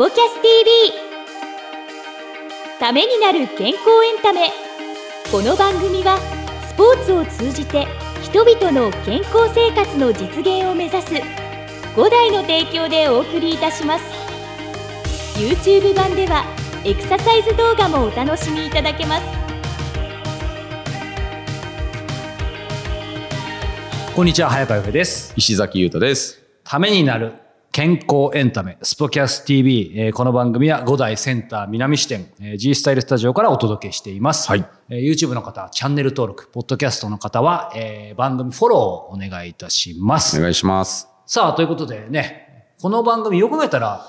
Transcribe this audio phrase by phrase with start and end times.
[0.00, 0.94] ポキャス TV
[2.78, 4.48] ためになる健康エンタメ。
[5.30, 6.16] この番組は
[6.70, 7.86] スポーツを通じて
[8.22, 11.12] 人々の健康生活の実現を目指す
[11.96, 14.04] 5台の提供でお送りいたします。
[15.38, 16.46] YouTube 版では
[16.82, 19.22] エクササイズ動画もお楽しみいただけます。
[24.16, 25.34] こんにちは早川由です。
[25.36, 26.40] 石崎優太です。
[26.64, 34.68] ためになる健康エンタメスポキャス TV、えーこの番組は5台センター南支店、えー G スタイルスタジオからお届けしています、はい。
[34.88, 40.38] えー YouTube の方はチャンネル登録ポッドキャストの方は、えー番組フォローをお願いいたします。
[40.38, 41.06] お願いします。
[41.26, 44.04] さあということでねこの番組よく考えたら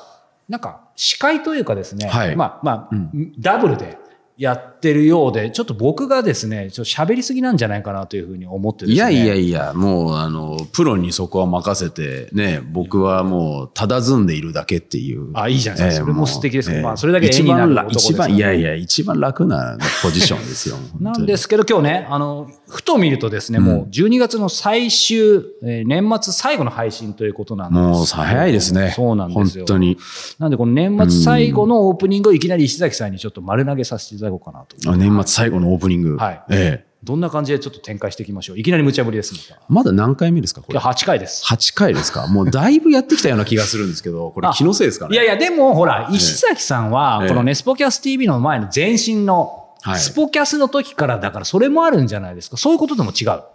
[0.49, 2.35] なんか司会というかですね、はい。
[2.35, 2.89] まあまあ、
[3.37, 3.99] ダブルで
[4.41, 15.29] やってるようでちょっと僕がですねちょっと喋りすぎなんじゃないかなというふうに思ってですねいやいやいや、もう、あの、プロにそこは任せて、ね、僕はもう、佇んでいるだけっていう。
[15.33, 20.75] あいいじゃないですかそれも素敵ですけどええまあそれだけ絵になる男です一番、いやいや、一番楽なポジションですよ。
[20.99, 28.93] なんですすけど、今日ね、あの、ふと見るとですね、もう12月の最終、えー年末最後の配信ということなんですもう、早いですね。
[28.95, 29.65] そうなんですよ。
[29.67, 29.97] 本当に。
[30.39, 34.89] なんで、この年末最後のオープニングをいきなり石崎さんにちょっと丸投げさせていただこうかなと。
[34.91, 36.15] あ年末最後のオープニング。
[36.17, 36.91] はいええ。
[37.03, 38.59] どんな感じでちょっと展開していきましょう？
[38.59, 39.33] いきなり無茶ぶりです、
[39.67, 40.79] まだ何回目ですかこれ？
[40.79, 41.03] 今日。
[41.03, 41.43] 8回です。
[41.47, 42.27] 8回ですか？
[42.27, 45.15] もうだいぶやってきたような気がするんですけど、これあ気のせいですかね？
[45.15, 52.57] いやいや、でも、ほら、石崎さんはえ、えこのネスポキャス TV の前の前身の、はいスポキャスの時からだから、それもあるんじゃないですか。
[52.57, 53.25] そういうこととも違う。
[53.25, 53.45] だ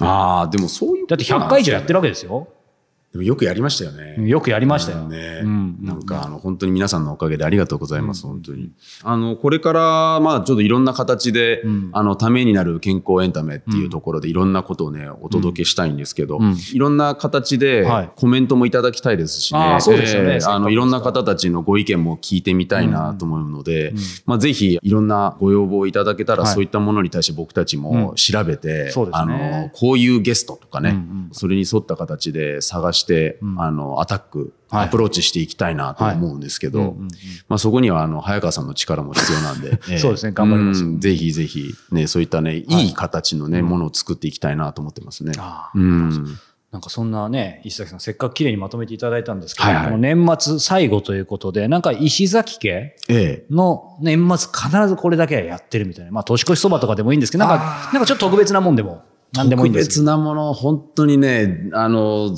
[0.00, 1.04] ああ、でもそういう。
[1.04, 2.48] って100回以上やってるわけですよ。
[3.12, 4.26] でもよくやりましたよね。
[4.26, 5.06] よくやりましたよ。
[5.06, 8.70] ね、うんなんかあの本当に皆さんのおかげでありがとうございます、本当に。
[9.02, 11.90] あのこれからまあちょっといろんな形で、ん。
[11.92, 16.56] あのためになる健康エンタメっていうところでいろんなことをねお届けしたいんですけど、うん。
[16.72, 18.10] いろんな形ではい。
[18.16, 20.34] コメントもいただきたいですしね、あーそうですよね。
[20.34, 23.92] えーあのいろんな方たちのご意見も聞いてみたいなと思うので、
[24.24, 26.54] まあぜひいろんなご要望いただけたら、はい。
[26.54, 31.28] そういったものに対して僕たちも調べて、そうですあねのこういうゲストとかね、うんうん。
[31.32, 33.01] それに沿った形で探して、
[33.58, 34.86] あのアタック、はい。
[34.86, 37.08] アプローチしていきたいなと思うんですけど、はいうんうんうん。
[37.48, 39.98] まあ、そこにはあの早川さんの力も必要なんで、 ええ。
[39.98, 40.84] そうですね頑張ります。
[40.84, 41.00] うん。
[41.00, 42.88] ぜひぜひ、ね、そういったね、い。
[42.88, 45.32] い形のね、ものを作っていきたいなと思ってますね。
[45.74, 46.38] うん。
[46.72, 49.84] なんかそんなね、石崎さん、せっかく綺麗にまとめていただいたんですけど、はいはい。
[49.84, 53.46] この年末最後ということで、なんか石崎家ええ。
[53.50, 56.10] の年末必ずこれだけはやってるみたいな。
[56.12, 59.02] まあ年越しそばとかでもいいんですけど、なんか、なんかちょっと特別なもんでも、
[59.34, 60.02] なんでもいいん特ですけど。
[60.02, 62.36] 別なもの、本当にね、あの、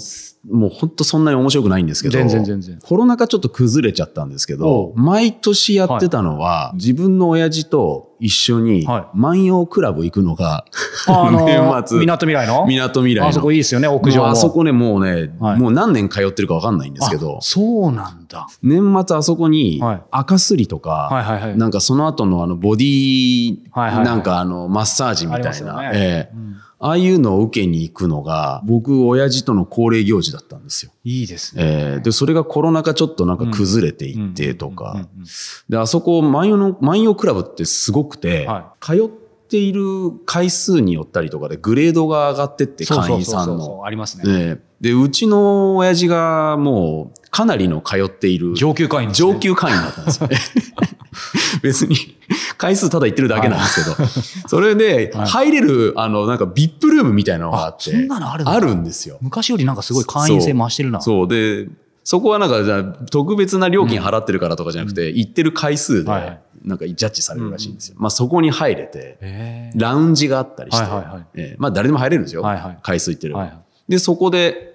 [0.50, 2.78] もう本当そんなに面白くないんですけど、全然全然。
[2.82, 5.00] コロナ禍ちょっと崩れちゃったんですけおど、う。
[5.00, 10.66] 毎年やってたのは、自分の親父と一緒には万葉クラブ行くのが、
[11.09, 11.99] あの 年末。
[11.99, 12.66] みなとみらいの？
[12.66, 13.31] みなとみらいの。
[13.31, 14.22] あそこいいですよね、屋上も。
[14.25, 15.59] もうあそこね、もうね、はい。
[15.59, 18.47] もう何年通ってるか分かんないんですけどあ、そうなんだ。
[18.62, 20.03] 年末あそこにはい。
[20.11, 21.59] 赤すりとか、はいはいはい。
[21.59, 24.05] なんかその後のあのボディ、はいはいはい。
[24.05, 25.91] なんかあのマッサージみたいな、ありますよね。
[25.94, 30.93] ええああいうのを受けに行くのが、僕、親父との恒例行事だったんですよ。
[31.03, 31.62] いいですね。
[31.65, 35.09] ええで、それがコロナ禍ちょっとなんか崩れていってとか
[35.71, 39.83] で、あそこ、万葉の、万葉クラブってすごくて、は通っている
[40.27, 43.84] 回数によったりとかでグレードが上がってって、会員さんの。
[43.87, 44.25] ありますね。
[44.27, 50.37] ええで、うちの親父がもうかなりの通っている上級会員ね上級会員だったんですよね。
[51.62, 51.97] 別に
[52.64, 58.32] 回数ただ言ってるだけなんですけど、それで入れる、あの、なんか VIP ルームみたいなのがあって、あそんなの？
[58.32, 59.19] あるあるんですよ。
[59.20, 61.02] 昔よりなんかすごい会員制増してるな。
[61.02, 61.28] そう。
[61.28, 61.69] で、
[62.04, 66.10] そこはなんか、じゃあ特別な料金払ってるからとかじゃなくて、行ってる回数で、
[66.64, 67.97] なんかジャッジされるらしいんですよ。
[67.98, 72.42] まあそこに入れて、ラウンジがあったりして、まあ誰でも入れるんですよ。
[72.82, 73.36] 回数行ってる、
[73.91, 74.72] で、そこで、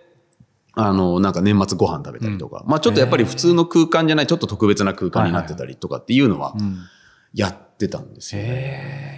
[0.76, 6.78] あの、なんか年末ご飯食べたりとか、まあちょっとやっぱり普通の空間じゃない、ちょっと特別な空間になってたりとかっていうのはうん
[7.34, 8.48] やってたんですよね。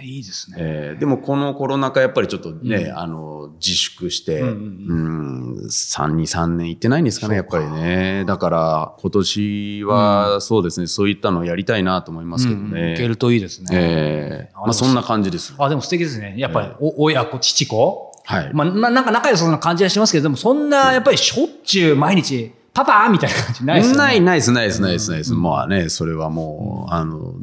[0.02, 0.56] え、いいですね。
[0.60, 8.24] えーでもこのコロナ禍やっぱりちょっとね、あの、自粛して、ううんん、3、2、3年行ってないんですかね、やっぱりね。
[8.26, 12.94] だから今年はそうですね、そういったのをやりたいなと思いますけどうんうんね。
[12.94, 13.68] いけるといいですね。
[13.72, 15.54] えーまあそんな感じです。
[15.58, 16.34] あ、でも素敵ですね。
[16.36, 18.12] やっぱり、お親子、父子？
[18.24, 18.50] はい。
[18.54, 23.98] まあ、まあ、なんか仲良さそうな感じはしますけど、でもそんな、やっぱりしょっちゅう毎日、パパみたいな感じないですよね。
[23.98, 25.34] ないないです、ないです、ないです、ないです。
[25.34, 27.34] まあね、それはもう、あの、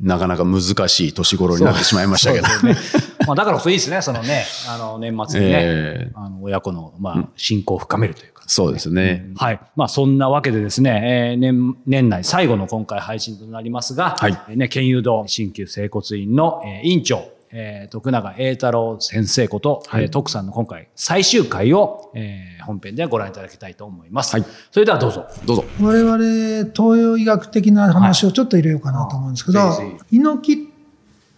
[0.00, 2.68] なかなか難しい年頃になってしまいましたけど。
[2.68, 2.76] ね
[3.26, 8.44] まあ、だからこそいいですね、そのね、あの、年末にね、えあの、親子の、まあ、信仰を深めるというか。
[8.46, 9.30] そうですね。
[9.36, 9.60] はい。
[9.74, 24.34] まあ、そんなわけでですね、えー年、年内最後の今回配信となりますが、はいえーね、県誘導鍼灸整骨院の、えー院長、えー、徳永栄太郎先生こと、はいえー徳さんの今回最終回を、えー本編でご覧いただきたいと思います。
[24.36, 25.26] はいそれではどうぞ。
[25.46, 25.64] どうぞ。
[25.80, 26.16] 我々、
[26.74, 29.74] 東洋医学的な話をちょっと入れようかなと思うんですけど、は
[30.10, 30.66] い猪木っ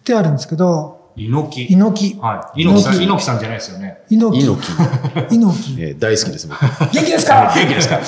[0.02, 1.72] てあるんですけど、猪木？
[1.74, 2.62] 猪木、はい。
[2.62, 3.98] 猪木さん猪木さんじゃないですよね。
[4.10, 4.72] 猪木、猪
[5.28, 5.34] 木。
[5.36, 5.82] 猪木。
[5.82, 6.60] えー大好きです、僕。
[6.60, 7.52] 元気ですか？
[7.54, 8.00] 元気ですか？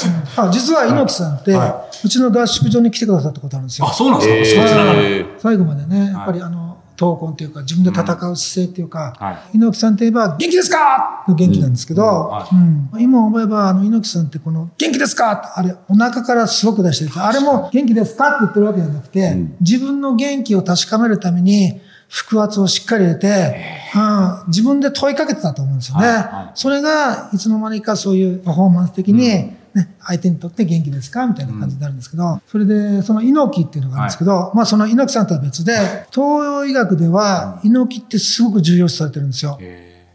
[0.49, 3.93] あ実は猪木さんって、はうちの合宿所に来てくださったことあるんですよあ、。
[3.93, 4.63] そうなんですか？
[4.63, 6.62] えー最後までね、やっぱりあの、
[7.03, 9.57] 闘魂というか、自分で戦う姿勢っていうか、はい。
[9.57, 11.25] 猪木さんといえば、元気ですか？
[11.27, 12.91] の元気なんですけど、はうん。
[13.01, 15.55] 今思えば、あの、猪木さんってこの、元気ですか？
[15.57, 18.29] あれ、お腹からすごく出してて、あれも元気ですか？
[18.29, 19.57] って言ってるわけじゃなくて、うん。
[19.61, 23.57] 自分の元気を確かめるために、腹圧をしっかり入れて、
[23.97, 24.49] うん。
[24.49, 26.07] 自分で問いかけてたと思うんですよね。
[26.07, 26.17] はい。
[26.17, 26.51] はい。
[26.55, 35.77] それが、いつの間にかそういうパフォーマンス的に、ね、相手にとって元気ですかみたいな感じになるんですけど、それで、その猪木っていうのがあるんですけど、まあその猪木さんとは別で、
[36.11, 39.59] 東洋医学では猪木ってすごく重要視されてるんですよ。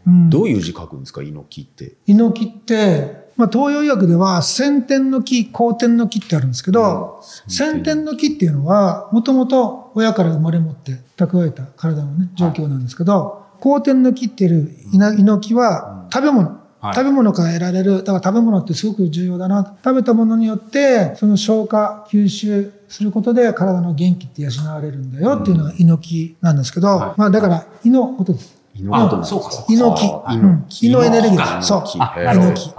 [0.06, 0.30] うん。
[0.30, 1.96] どういう字書くんですか、猪木って。
[2.06, 16.57] 猪木って、まあ、東洋医学では先天の木、後天の木ってあるんですけど、先天の木っていうのは、もともと親から生まれ持って蓄えた体のね、状況なんですけど、後天の木っていう稲猪木は食べ物。
[16.80, 18.04] はい食べ物から得られる。
[18.04, 19.76] だから食べ物ってすごく重要だな。
[19.84, 28.58] 食べたものによって、その消化、吸収することで体の元気って養われるんだよっていうのが猪木なんですけど、はいまあだから、胃のことです。
[28.92, 29.72] あ、そうか、そうか。
[29.72, 31.68] 猪胃のエネルギーあです。
[31.68, 31.82] そう。
[31.84, 32.74] 猪木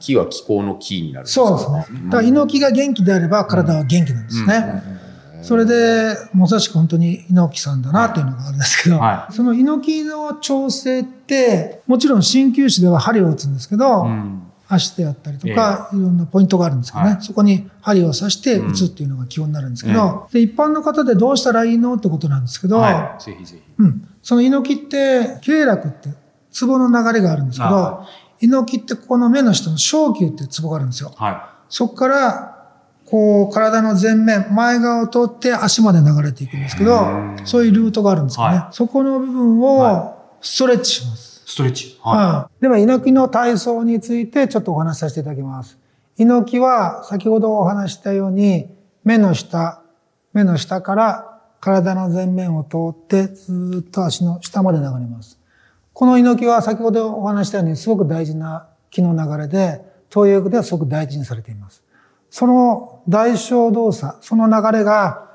[0.00, 0.16] 木。
[0.16, 2.00] は気候の木になるそうですね。
[2.06, 4.95] だから猪木が元気であれば体は元気なんですね。
[5.46, 14.42] それで、まさしく本当に猪木さんだなっていうのがあるんですけど、はその猪木の調整って、もちろん鍼灸師では針を打つんですけど、うん。
[14.68, 23.22] 足であったりとか、いろんなポイントがあるんですけどね、はいそこに針を刺して打つっていうのが基本になるんですけど、で一般の方でどうしたらいいのってことなんですけど、はい。
[23.22, 23.62] ぜひぜひ。
[23.78, 24.08] うん。
[24.22, 26.08] その猪木って、経絡って、
[26.50, 28.06] ツボの流れがあるんですけあど、
[28.40, 31.12] 猪木ってここの目の下の小球っていうツボがあるんですよ。
[31.16, 32.55] はそこから、
[33.06, 37.06] こう、体の前面、前側を通って足まで流れていくんですけど、
[37.44, 38.56] そういうルートがあるんですよね。
[38.56, 41.44] はそこの部分をストレッチします。
[41.46, 41.50] い。
[41.50, 41.98] ストレッチ。
[42.02, 42.62] ははい。
[42.62, 45.78] では、猪木の体操についてちょっとお話しさせていただきます。
[46.18, 48.68] 猪木は先ほどお話ししたように、
[49.04, 49.82] 目の下、
[50.32, 55.38] 目の下から体の前面を通ってずーっと足の下まで流れます。
[55.92, 59.80] この猪木は先ほどお話ししたようにすごく大事な気の流れで、
[60.10, 61.85] 東洋ではすごく大事にされています。
[62.38, 65.26] その代償動作、その流れが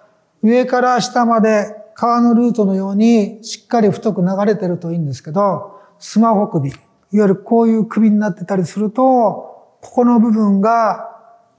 [0.43, 6.77] 上から下まで川のルートのようにしっかり太く流れてるといいんですけど、スマホ首、いわ
[7.11, 11.09] ゆるこういう首になってたりすると、ここの部分が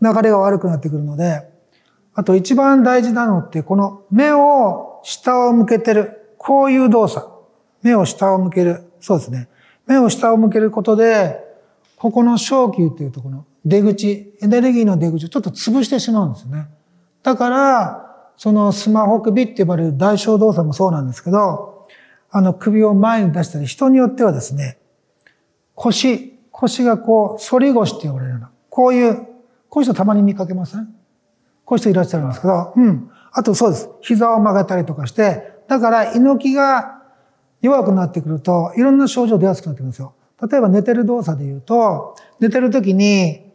[0.00, 1.42] 流れが悪くなってくるので、
[2.14, 7.26] あと一番大事なのって、この目を下を向けてる、こういう動作。
[7.82, 8.84] 目を下を向ける。
[9.00, 9.48] そうですね。
[9.88, 11.40] 目を下を向けることで、
[11.96, 16.68] ここの小球っていうところ出口、エネルギーの出口をちょっと潰してしまうんですね。
[17.22, 17.98] だから、
[18.36, 21.86] そのスマホ首って呼ばれる代償動作もそうなんですけど、
[22.30, 24.78] あの首を前に出したり、人によってはですね、
[25.74, 29.26] 腰、腰がこう、反り腰って呼ばれるような、こういう、
[29.68, 30.86] こういう人たまに見かけません？
[31.64, 33.10] こういう人いらっしゃるんですけど、うん。
[33.30, 33.88] あとそうです。
[34.00, 37.02] 膝を曲げたりとかして、だから猪木が
[37.62, 40.14] 弱くなってくると、いろんな症状出やすくなってくるんですよ。
[40.50, 43.51] 例えば寝てる動作で言うと、寝てる時に、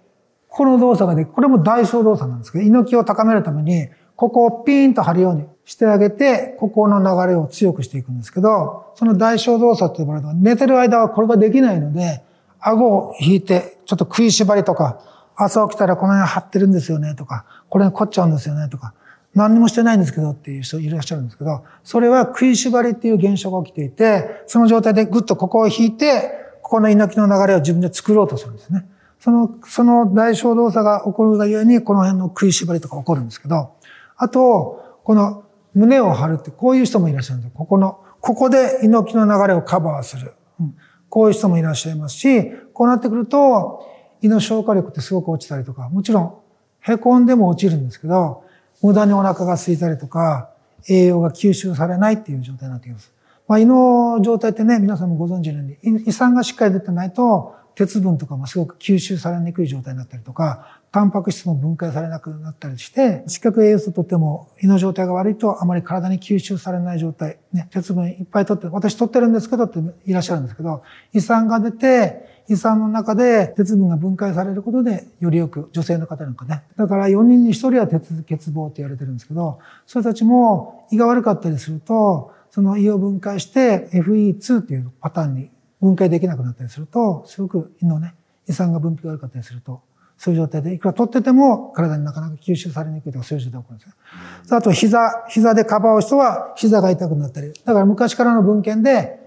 [0.58, 12.24] この動作ができ、これも代償動作なんですけど、猪木を高めるために、ここをピーンと張るようにしてあげて、ここの流れを強くしていくんですけど、その代償動作って呼ばれるのは、寝てる間はこれができないので、
[12.60, 15.00] 顎を引いて、ちょっと食いしばりとか、
[15.36, 18.96] 朝起きたらこの辺張ってるんですよねとか、これに凝っちゃうんですよねとか、
[19.36, 26.32] 何にもしてないんですけどっていう人いらっしゃるんですけど、それは食いしばりっていう現象が起きていて、その状態でぐっとここを引いて、
[26.64, 28.88] ここの猪木の流れを自分で作ろうとするんですね。
[29.28, 33.74] その、その代償動作が起こるがゆえに、この辺の食いしばりとか起こるんですけど、
[34.16, 35.44] あと、この
[35.74, 37.58] 胸を張るって、こういう人もいらっしゃるんですよ。
[37.58, 40.32] ここの、ここで猪木の流れをカバーする。
[40.62, 40.76] うん
[41.10, 43.86] こういう人もいらっしゃいますし、こうなってくると、
[44.22, 46.36] 胃の消化力ってすごく落ちたりとか、もちろん、
[46.82, 48.44] 凹んでも落ちるんですけど、
[48.82, 50.50] 無駄にお腹が空いたりとか、
[50.90, 53.12] 栄養が吸収されないっていう状態になってきます。
[53.48, 69.78] まあ、胃の状態ってね、皆さんもご存知のように、胃酸がしっかり出てないと、鉄分とかもすごく吸収されにくい状態になったりとか、タンパク質も分解されなくなったりして、視覚栄養素とっても胃の状態が悪いとあまり体に吸収されない状態、ね、鉄分いっぱい取って、私取ってるんですけどって
[70.08, 70.82] いらっしゃるんですけど、
[71.14, 76.64] 胃酸が出て、胃酸の中で鉄分が分解されることで、よりよく女性の方なんかね。
[76.78, 88.16] だから4人に1人は鉄欠乏って言われてるんですけど、それたちも胃が悪かったりすると、その胃を分解して FE2 っていうパターンに分解できなくなったりすると、すごく胃のね、
[88.50, 89.84] 胃酸が分泌が悪かったりすると、
[90.18, 94.58] そういう状態で、いくら取ってても体になかなか吸収されにくいとかそういう状態が起こるんですよ。
[94.58, 97.54] あと膝、膝でカバーを人は膝が痛くなったり。
[97.54, 99.20] だから昔からの文献で、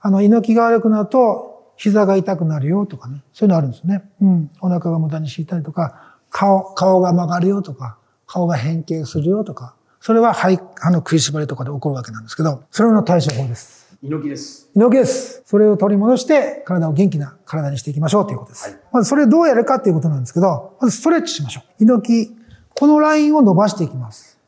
[0.00, 3.22] あの、猪木が悪くなると膝が痛くなるよとかね。
[3.32, 4.02] そういうのあるんですね。
[4.20, 4.50] うん。
[4.60, 7.96] お腹が無駄に敷いたりとか、顔、顔が曲がるよとか、
[8.26, 9.76] 顔が変形するよとか。
[10.02, 13.96] それは肺、歯の食いしばりとかで起こるわけなんですけど、それの対処法です。
[14.02, 14.68] 猪木です。
[14.74, 15.42] 猪木です。
[15.46, 18.70] それを取り戻して、体を元気な体にしていきましょうということです。
[18.70, 21.84] はい、まずそれどうやるかっていうことなんですけど、まずストレッチしましょう。
[21.84, 22.36] 猪木、
[22.74, 24.40] このラインを伸ばしていきます。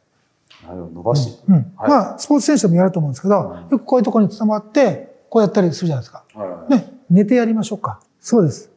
[0.68, 6.24] 伸ばしていく、うん、はい、まあ、スポーツ選手でもやると思うんですけど、よくこういうところに伝わって、こうやったりするじゃないですか。
[6.34, 8.00] はい、ね、寝てやりましょうか。
[8.18, 8.72] そうです。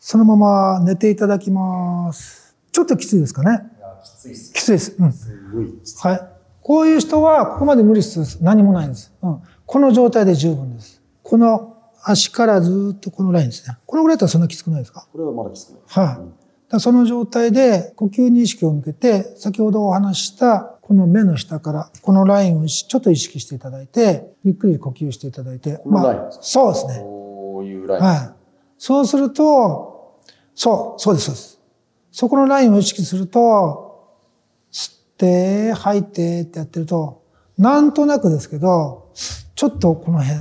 [0.00, 2.56] そのまま寝ていただきます。
[2.72, 3.70] ちょっときついですかね。
[4.04, 4.52] きついです。
[4.52, 4.96] きついです。
[4.98, 5.12] うん。
[5.12, 6.28] すごいはい。
[6.62, 9.12] こういう人は、ここまで無理する何もないんです。
[9.22, 9.42] うん。
[9.66, 11.02] この状態で十分です。
[11.22, 13.76] この足からずっとこのラインですね。
[13.86, 15.06] このぐらいだったらそんなきつくないですか？
[15.10, 16.06] これはまだきつくない。
[16.06, 16.18] はい、
[16.70, 25.78] あ、その状態で呼吸に意識を向けて、先ほどお話したこの目の下からこのラインをちょっと意識していただいて、ゆっくり呼吸していただいて。
[25.78, 26.98] このラインですか、まあ、そうですね。
[27.00, 28.30] こういうラインはい。
[28.76, 30.20] そうすると、
[30.54, 31.60] そう、そうです、そうです。
[32.12, 33.83] そこのラインを意識すると、吸
[35.14, 37.22] って、吐いてってやってると、
[37.56, 39.10] なんとなくですけど、
[39.54, 40.40] ちょっとこの辺、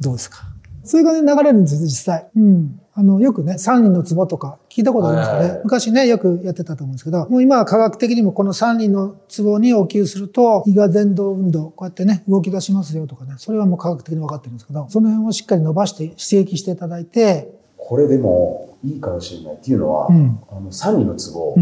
[0.00, 0.38] どうですか？
[0.84, 2.28] そういう感じで流れるんですよ、実際。
[2.34, 2.80] うん。
[2.94, 5.60] あの、よくね、三輪の壺とか聞いたことありますかね？
[5.62, 21.56] 昔ね、よくやってたと思うんですけど、もう今は科学的にもこの三輪の壺にお給すると、胃が前動運動、こうやってね、動き出しますよとかね、それはもう科学的に分かってるんですけど、その辺をしっかり伸ばして刺激していただいて、これでもいいかもしれないっていうのは、うん、あの三輪の壺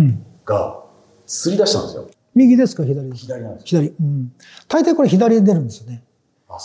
[0.44, 0.82] が
[1.26, 2.08] すり出したんですよ。
[2.34, 2.84] 右ですか？
[2.84, 3.88] 左ですか左なんです左。
[3.88, 4.32] うん。
[4.68, 6.02] 大体これ左で出るんですよね。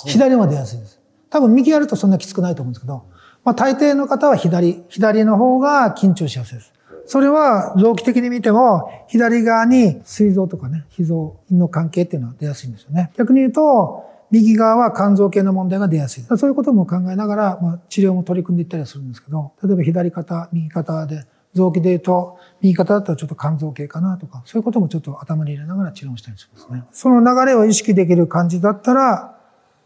[0.05, 0.99] 左の方が出やすいです。
[1.29, 3.05] 多分右やるとそんなきつくないと思うんですけど、
[3.43, 6.73] まあ大抵の方は左、左の方が緊張しやすいです。
[7.05, 13.11] それは臓器的に見ても、左側に膵臓とかね、脾臓の関係っていうのは出やすいんですよね。
[13.17, 16.23] 逆に言うと、右側は肝臓系の問題が出やすい。
[16.37, 26.83] そういうことも考えながら、まあ、治療も取り組んでいったりするんですけど、例えば左肩、右肩で、臓器で言うと、右肩だったらちょっと肝臓系かなとか、そういうこともちょっと頭に入れながら治療したりしますね。
[26.91, 29.37] その流れを意識できる感じだったら、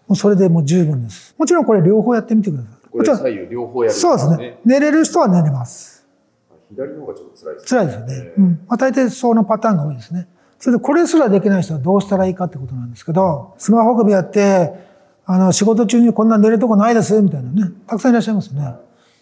[0.07, 1.35] もうそれでもう十分です。
[1.37, 2.89] もちろんこれ両方やってみてください。
[2.91, 4.59] これ左右両方やる、ね、そうですね。
[4.63, 6.05] 寝れる人は寝れます。
[6.69, 7.67] 左の方がちょっと辛いですね。
[7.69, 8.33] 辛いですよね。
[8.37, 8.49] うん。
[8.67, 10.27] まあ大抵そのパターンが多いですね。
[10.59, 14.73] それでこれすらできない人はどうしたらいいかってことなんですけど、スマホ首やって、
[15.25, 17.71] あの、仕事中にこんな寝るとこないです、みたいなね。
[17.87, 18.75] たくさんいらっしゃいますね。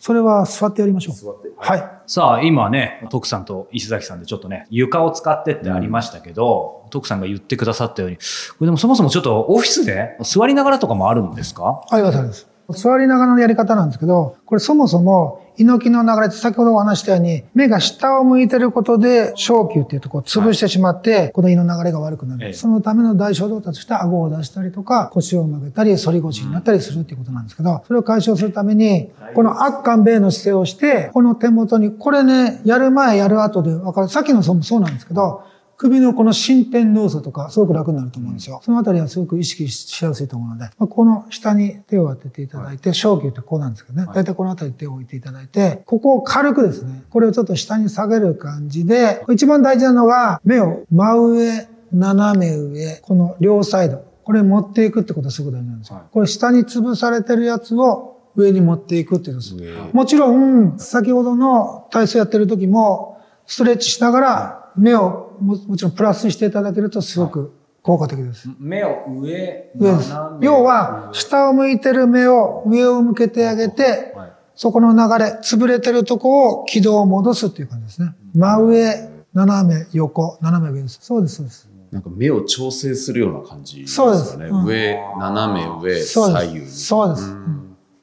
[0.06, 1.16] それは座ってやりましょう。
[1.16, 1.50] 座って。
[1.56, 1.92] はい。
[2.08, 8.22] さあ、今ね、徳さんと石崎さんでちょっとね、床を使ってってありましたけど、うん、徳さんが言ってくださったように、こ
[8.60, 11.86] れでもそもそもちょっとオフィスで座りながらとかもあるんですか？
[11.90, 12.53] あります、あります。
[12.70, 22.54] 座りながらのやり方なんですけど、これそもそも猪木の流れって先ほどお話したように、目が下を向いてることで、小球っていうとこを潰してしまって、この胃の流れが悪くなる。
[22.54, 34.10] そのための大小動作として顎を出したりとか、腰を曲げたり、反り腰になったりするっていうことなんですけど、それを解消するために、この悪感米の姿勢をして、この手元に、これね、やる前やる後で分かる。
[34.10, 35.44] さっきのもそうなんですけど、
[35.78, 38.62] 首のこの伸展動作とか、すごく楽になると思うんですよ。
[38.64, 44.08] そのあたりはすごく意識しやすいと思うので、まあ、この下に手を当てていただいて、小球ってこうなんですけどね。
[44.14, 54.04] だいたいこのあたり手を置いていただいて、ここを軽くですね、これをちょっと下に下げる感じで、一番大事なのが、目を真上、斜め上、この両サイド。
[54.24, 56.02] これ持っていくってことがすごく大事なんですよ。
[56.12, 59.96] これ下に潰されてるやつを上に持っていくっていうことです。
[59.96, 68.50] もちろん、先ほどの体操やってる時も、ストレッチしながら目をももちろんプラスしていただけるとすごく効果的です。
[68.60, 70.14] 目を上、上です。
[70.42, 74.16] 要は、下を向いてる目を上を向けてあげて、
[74.56, 78.16] そこの流れ、潰れてるとこを軌道を戻すっていう感じですね。
[78.34, 81.00] 真上、斜め、横、斜め上です。
[81.02, 81.70] そうです、そうです。
[81.92, 84.18] なんか目を調整するような感じですかね。
[84.18, 84.38] そうです。
[84.38, 86.66] うん、上、斜め上、左右。
[86.68, 87.36] そうです。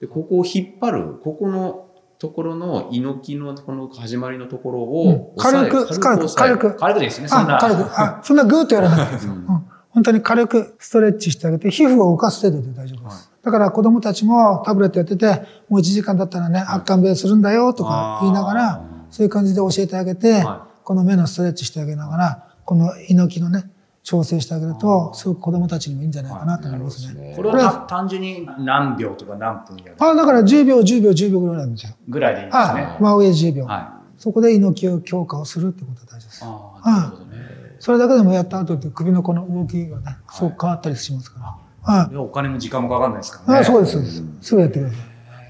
[0.01, 1.90] でここを引っ張る、ここの
[2.21, 6.77] ところの猪木のこの始まりのところを、軽く、軽く、軽く。
[6.77, 7.01] 軽く。
[7.01, 7.57] ですね、そんな。
[7.57, 7.81] 軽く。
[7.99, 9.31] あ、そんなグーッとやらなくていい。
[9.31, 9.47] うん、
[9.89, 13.33] 本当に軽くストレッチしてあげて、皮膚を浮かす程度で大丈夫です。
[13.43, 15.27] だから子供たちもタブレットやってて、
[15.71, 20.45] もう1時間だったらね、圧巻ベするんだよとか言いながら、そういう感じで教えてあげて、
[20.85, 23.71] この目のストレッチしてあげながら、この猪木のね、
[24.03, 27.35] 調整してあげると、すごく子供たちにもいいんじゃないかなと思いますね。
[27.37, 29.97] これは単純に何秒とか何分やる？
[29.99, 31.93] あ、だから10秒、10秒、10秒ぐらいなんですよ。
[32.09, 32.97] ぐらいでいいですね。
[32.99, 33.65] 真上10秒。
[33.67, 34.21] はい。
[34.21, 36.45] そこで猪木を強化をするってことが大事です。
[36.45, 37.37] ああ、なるほどね。
[37.79, 41.95] それだけでもやった後って首のこの動きがね、すごく変わったりしますから。
[41.95, 42.17] はい。
[42.17, 43.61] お金も時間もかかんないですからね。
[43.61, 44.25] あそうです、そうです。
[44.41, 44.99] すぐやってください。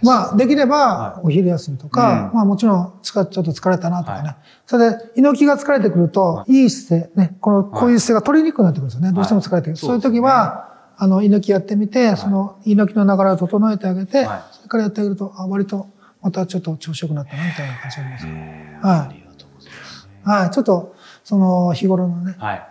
[0.02, 4.28] まあ、できれば、お昼休みとか、うんまあもちろん、ちょっと疲れたなとかね。
[4.28, 9.12] はそれで、猪木が疲れてくると、いい姿勢、ね、この、こういう姿勢が取りにくくなってくるんですよね。
[9.12, 9.76] どうしても疲れてくる。
[9.76, 15.88] そういう時は、あの、猪木やってみて、その、猪木の流れを整えてあげて、はいそれからやってあげると、あ、割と、
[16.22, 18.26] またちょっと調子良くなったな、みたいな感じがあります。
[18.26, 18.34] はい。
[18.34, 20.08] ありがとうございます。
[20.22, 20.50] はい。
[20.50, 22.69] ちょっと、その、日頃のね、はい。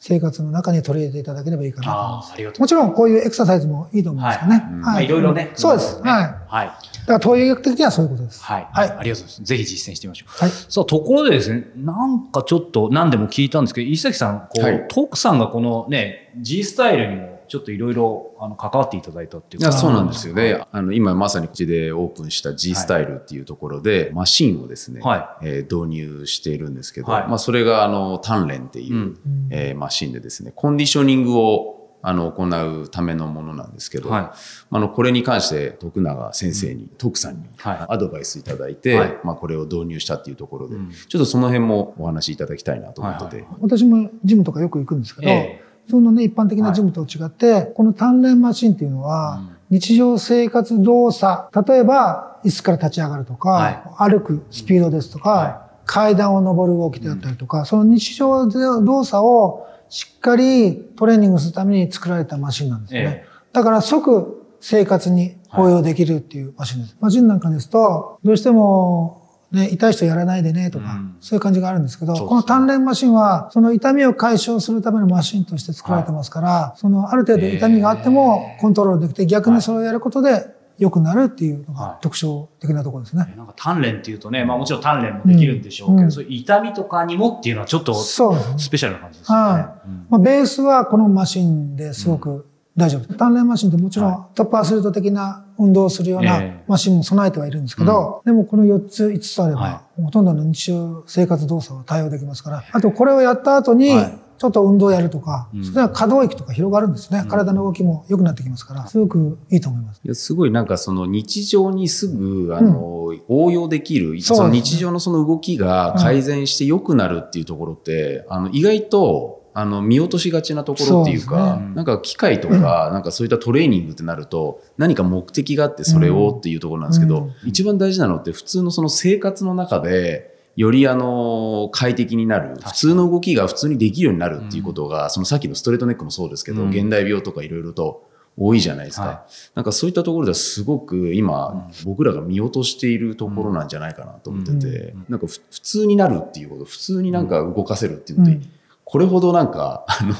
[0.00, 2.26] 生活の中に取り入れていただければいいかなと思います。
[2.26, 4.54] ああ、ありがとうもちろん、こういうエクササイズもいいと思うんですよね。
[4.56, 5.50] はいまあいろいろね。
[5.54, 5.96] そうです。
[5.96, 6.04] はい。
[6.04, 6.70] だかはい。
[7.08, 8.42] ら、東洋医学的にはそういうことです。
[8.44, 8.68] はい。
[8.72, 9.42] はいありがとうございます。
[9.42, 10.30] ぜひ実践してみましょう。
[10.44, 10.50] はい。
[10.50, 19.68] さあ、ところでですね、なんかちょっと何でも聞いたんですけど、石崎さん、こう、はい徳さんがこのね、G スタイルにもちょっといろいろあの関わっていただいたっていうか。
[19.68, 20.64] いやそうなんですよね。
[20.70, 27.28] あの今まさにこっちでオープンした G スタイルっていうところで、マシンをですね、はえー導入しているんですけど、はい。
[27.28, 29.18] まあ、それがあの鍛錬っていう、うん。
[29.50, 34.38] えーマシンでですね、コンディショニングをあの行うためのものなんですけど、はい。
[34.70, 37.86] あのこれに関して徳永先生に、徳さんにはい。
[37.88, 39.18] アドバイスいただいて、はい。
[39.24, 40.90] まあ、これを導入したっていうところで、うん。
[40.90, 49.40] ちょっとその辺もお話しいただきたいなと思ってて、はい私もジムとかよく行くんですけど、え普通のね、一般的なジムと違って、この鍛錬マシンっていうのは、
[49.70, 53.50] 日常生活動作、例えば、椅子から立ち上がるとか、
[53.96, 54.10] はい。
[54.10, 63.24] 歩くスピードですとか、は階段を登る動きであったりとか、その日常動作をしっかりトレーニングするために作られたマシンなんですね。
[63.24, 66.96] えだから即生活に応用できるっていうマシンです。
[67.00, 69.17] マシンなんかですと、どうしても、
[69.50, 71.16] ね、痛い人やらないでねとか、うん。
[71.20, 72.20] そういう感じがあるんですけど、ね。
[72.20, 81.90] この鍛錬マシンは、その痛みを解消するためのマシンとして作られてますから、そのある程度痛みがあってもコントロールできて、逆にそれをやることで良くなるっていうのはい。
[81.92, 83.34] が特徴的なところですね。
[83.38, 86.12] なんか鍛錬っていうとね、まあもちろん鍛錬もできるんでしょうけど、うん。
[86.12, 88.58] そういう痛みとかにもっていうのはちょっとそうですね。
[88.58, 89.44] スペシャルな感じですよね。
[89.44, 90.06] はうん。
[90.10, 92.47] まあ、ベースはこのマシンですごく
[92.78, 93.00] 大丈夫。
[93.00, 93.14] です。
[93.14, 96.64] 鍛錬マシンってもちろんトップアスリート的な運動をするようなええ。
[96.68, 105.64] マシンも備えてはいるんですけど、でもこの4つ、5つあれば、はほとんどの日常生活動作は対応できますから、あとこれをやった後にはい、ちょっと運動をやるとか、うん。
[105.64, 107.24] それは可動域とか広がるんですね。
[107.28, 110.00] 体の動きも良くなってきますから、すごくいいと思います。
[110.04, 121.74] いやすごいなんかその日常にすぐあの、応用できる、その日常のその動きが改善して良くなるっていうところって、あの意外とあの見落としがちなところっていうか、ね。
[121.74, 127.48] なんか機械とか、なんかそういったトレーニングってなると何か目的があってそれをっていうところなんですけど、うん。
[127.48, 136.70] 一番大事なのって普通のその生活の中でよりあの快適になる普通の動きが普通にできるようになるっていうことが、そのさっきのストレートネックもそうですけど、うん。
[136.70, 139.02] 現代病とかいろいろと多いじゃないですか。
[139.02, 148.50] はなんかそういったところではすごく今、僕らが見落としているところなんじゃないかなと思ってて、うんなんかふ普通になるっていうこと、普通になんか動かせるっていうのって、うん
[148.90, 150.14] これほどなんか、あの、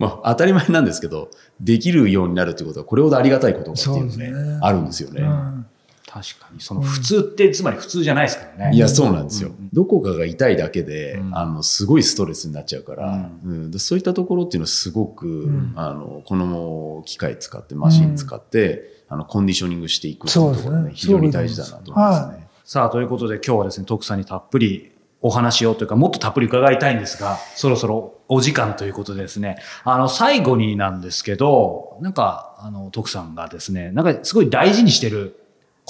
[0.00, 4.58] まあ当たり前なんですけど、できるようになるってことはこれほどありがたいことかっていうのね、ね。
[4.60, 5.22] あるんですよね。
[5.22, 5.66] うん。
[6.04, 8.76] 確かに、その普通って、つまり普通じゃないですからね。
[8.76, 9.50] いや、そうなんですよ。
[9.50, 9.68] うん。
[9.72, 11.36] どこかが痛いだけで、うん。
[11.36, 13.70] あの、すごいストレスになっちゃうから、ううん。
[13.70, 15.74] でそういったところっていうのはすごく、ん。
[15.76, 20.90] あの、この機械使って、マシン使って、あの、コンディショニングしていくっていうところがね、ね。
[20.94, 22.48] 非常に大事だなと思いますね。
[22.64, 35.40] さあ、ということで今日はですね、徳さんにたっぷりお話をというか、もっとたっぷり伺いたいんですが、そろそろお時間ということでですね、あの、最後になんですけど、なんか、あの、徳さんがですね、なんかすごい大事にしてる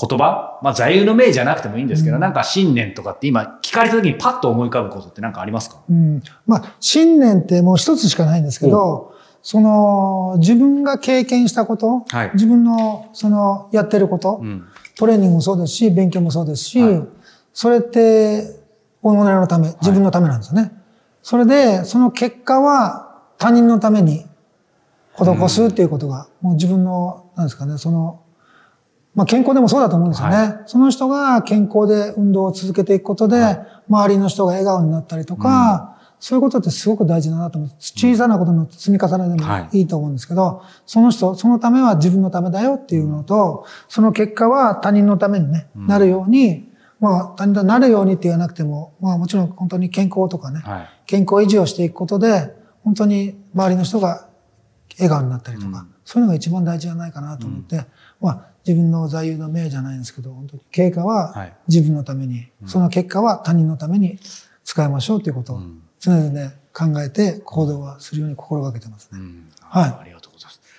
[0.00, 2.22] 言葉まあ、座右の銘じゃなくてもいいんですけど、うん。
[2.22, 5.78] なんか信念とかって今聞かれた時にパッと思い浮かぶことって何かありますか？
[5.90, 6.22] うん。
[6.46, 9.12] まあ、信念ってもう一つしかないんですけど、
[9.42, 12.30] その、自分が経験したこと、はい。
[12.34, 14.68] 自分の、その、やってること、うん。
[14.96, 17.02] トレーニングもそうですし、勉強もそうですし、はい。
[17.52, 18.57] それって、
[19.02, 20.72] 己のため、自分のためなんですよね。
[21.22, 24.26] それで、その結果は他人のために
[25.16, 28.22] 施すっていうことが、もう自分の、なんですかね、その、
[29.14, 30.36] まあ健康でもそうだと思うんですよね。
[30.36, 33.58] はその人が健康で運動を続けていくことで、
[33.88, 37.70] 周りの人が笑顔になったりとか、そういうことってすごく大事だなと思う。
[37.78, 39.78] 小さなことの積み重ねでもはい。
[39.78, 46.67] いいと思うんですけど、その人、そのためは自分のためだよっていうのと、その結果は他人のためにね、なるように、
[47.00, 50.90] まあ他人となるようにって言わなくても、まあもちろん本当に健康とかね、はい。
[51.06, 54.28] 健康維持をしていくことで、本当に周りの人が
[54.96, 57.84] 笑顔になったりとか、そういうのが一番大事じゃないかなと思って、
[58.20, 61.54] まあ自分の座右の銘じゃないんですけど、本当に経過ははい。
[61.68, 64.18] 自分のために、その結果は他人のために
[64.64, 65.62] 使いましょうということを
[66.00, 69.18] 常々ね考えて行動はするように心がけてますね。
[69.20, 69.52] うん。
[69.60, 70.17] はい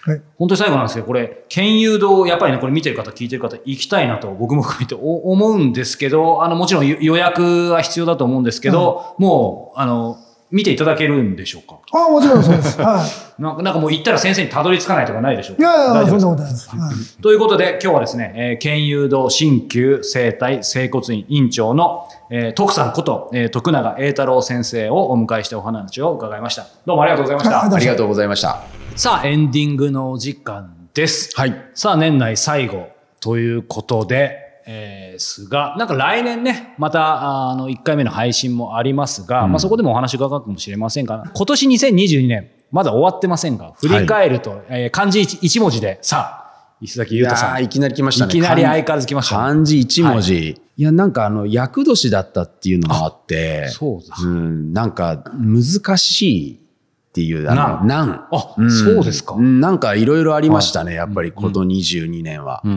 [0.02, 0.22] はい。
[0.38, 10.18] 本当に最後なんですけど、これ、県誘導、やっぱりね、これ見てる方、聞いてる方、行きたいなと僕も含めてお思うんですけど、あの、もちろん予予約は必要だと思うんですけど、もう、あの、
[10.52, 11.78] 見ていただけるんでしょうか？
[11.92, 12.82] ああ、もちろんそうです。
[12.82, 13.10] はい。
[13.42, 15.62] なんかなんかもう行ったら先生にたどり着かないとかないでしょうか？
[15.62, 16.76] いやいや、大丈夫そんですか？
[16.78, 17.10] なことないです。
[17.16, 17.22] はい。
[17.22, 26.66] ということで、今日はですね、えー、県誘導鍼灸整体整骨院院長の、えー、徳さんこと、えー、徳永栄太郎先生をお迎えしてお話を伺いました。
[26.88, 27.58] どうもありがとうございました。
[27.60, 28.79] はいありがとうございました。
[29.00, 31.32] さあ、エンディングのお時間です。
[31.34, 31.70] はい。
[31.74, 32.90] さあ、年内最後
[33.22, 47.64] ということで、えー、すが、なんか来年ね、また、あの、1回目の配信もありますが、まあそこでもお話伺うかもしれませんが、今年2022年、まだ終わってませんが、振り返ると、えー漢字 1, 文字で、さあ、石崎優太さん。
[47.64, 48.30] いきなり来ましたね。
[48.30, 50.62] いきなり相変わらず来ましたね漢字一文字。
[50.76, 54.18] い、や、なんかあの、厄年だったっていうのもあって、そうだ。
[54.22, 56.69] うん、なんか難しい
[57.10, 58.28] っていう、あの、難。
[58.32, 58.72] あ、ん。
[58.72, 59.34] そうですか。
[59.34, 59.60] うん。
[59.60, 62.62] なんかいろいろありましたね、やっぱりこの22年は。
[62.64, 62.72] うん。
[62.72, 62.76] う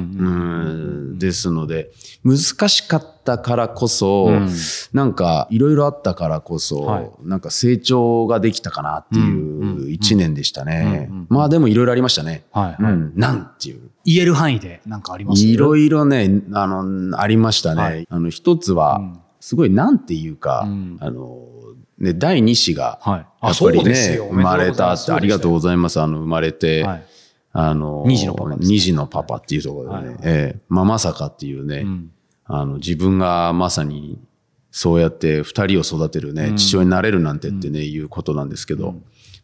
[1.15, 1.19] ん。
[1.19, 1.91] ですので、
[2.25, 4.49] 難しかったからこそ、うん。
[4.95, 7.11] なんかいろいろあったからこそ、はい。
[7.25, 11.09] なんか成長ができたかなっていう一年でしたね。
[11.11, 11.17] うん。
[11.19, 11.27] うん。
[11.29, 12.45] まあでもいろいろありましたね。
[12.53, 12.93] はい、はい。
[12.95, 13.91] うん、なんっていう。
[14.07, 15.45] 言える範囲でなんかあります？
[15.45, 17.83] いろいいろね、あの、ありましたね。
[17.83, 18.07] はい。
[18.09, 19.19] あの、一つは、うん。
[19.41, 20.97] すごいなんていうか、うん。
[21.01, 21.37] あの、
[21.99, 23.19] ね、第二子が、はい。
[23.19, 24.29] やっぱりね、そうですよ。
[24.31, 26.01] 生まれたって、ありがとうございます。
[26.01, 27.03] あの、生まれて、はい。
[27.53, 28.93] あの、二児のパパね。
[28.93, 30.17] のパパっていうところでね、はい。
[30.23, 30.61] ええ。
[30.69, 32.11] まあ、まさかっていうね、うん。
[32.45, 34.19] あの、自分がまさに、
[34.71, 36.57] そうやって二人を育てるね、うん。
[36.57, 38.95] 父親になれるなんてってね、いうことなんですけど、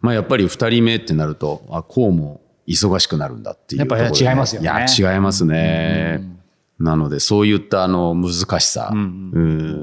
[0.00, 4.64] まあやっぱり二人目ってなると、あ、こうも忙しくなるんだっていうところで、やっぱ違いますよね。
[4.64, 6.22] いや、違いますね。
[6.78, 9.30] なので、そういったあの難しさ、うん。
[9.32, 9.40] う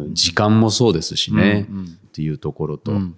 [0.09, 3.15] ん時間もそうですしね、うんうんっていうところと、ん。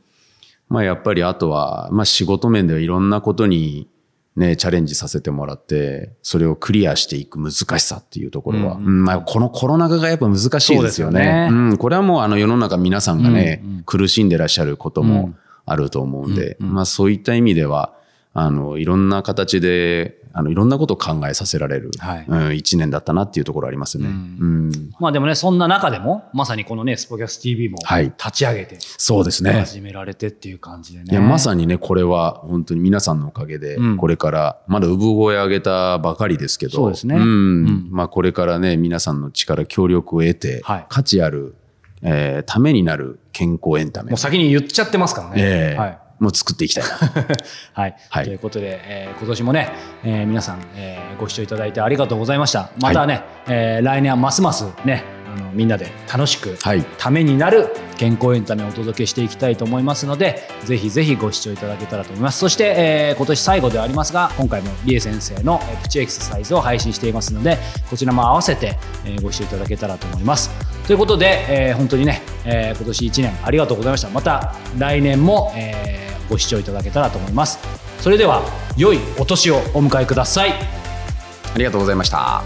[0.69, 3.87] まあやっぱりあとは、まあ仕事面ではいろんなことに
[4.35, 11.19] ね、チャレンジさせてもらって、それをクリアしていく難しさっていうところは、うんまあこのコロナ禍がやっぱ難しいですよね。
[11.19, 11.69] そうよね。
[11.71, 17.93] うん、これはもうあの世の中皆さんがね、苦しんでらっしゃることもあると思うんで、まあそういった意味では、
[18.39, 22.25] あの、いろんな形で、あの、いろんなことを考えさせられる、はい。
[22.27, 24.05] うん、一年だったなっていうところありますね。
[24.05, 24.71] うん。
[24.99, 28.03] まあでもね、そんな中でも、まさにこのね、スポキャス TV もはい。
[28.03, 29.53] 立ち上げて、そうですね。
[29.53, 31.05] 始められてっていう感じでね。
[31.09, 33.97] いや、まさにね、これは本当に皆さんのおかげで、うん。
[33.97, 37.15] これから、まだ産声上げたばかりですけど、そうですね。
[37.15, 37.19] ん。
[37.19, 37.87] うん。
[37.89, 40.85] まあ、これからね、皆さんの力、協力を得て、はい。
[40.89, 41.55] 価値ある、
[42.03, 44.11] えーためになる健康エンタメ。
[44.11, 45.35] もう先に言っちゃってますからね。
[45.37, 45.79] ええ。
[45.79, 45.99] はい。
[46.19, 46.89] もう作っていきたいな。
[47.73, 47.95] はい。
[48.09, 49.69] はいということで、えー今年もね、
[50.03, 52.69] えー皆さん、えーご視聴いただいてありがとうございました。
[52.81, 55.03] またね、えー来年はますますね、
[55.35, 56.83] あのみんなで楽しく、はい。
[56.97, 67.57] ためになる健康エンタメをお届けしていきたいと思いますのでぜひぜひご視聴いただけたらと思いますそして、えー今年最後ではありますが今回もリエ先生のえープチエクササイズを配信していますので
[67.89, 70.51] こちらも合わせて、えーご視聴いただけたらと思います
[70.85, 77.59] ということで、えー本当にね、えー今年1年ありがとうございましたまた来年も、えーご視聴いただけたらと思います
[77.99, 78.43] それでは
[78.75, 82.43] 良いお年をお迎えくださいありがとうございました。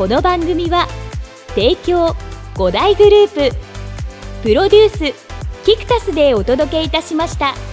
[0.00, 0.88] この番組は
[1.48, 2.16] 提供
[2.54, 3.56] 5大グループ
[4.42, 7.69] プロデュースキクタスでお届けいたしました。